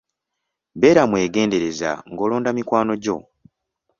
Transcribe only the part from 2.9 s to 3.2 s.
gyo.